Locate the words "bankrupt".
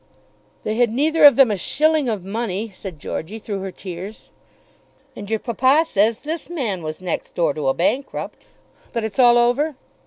7.75-8.47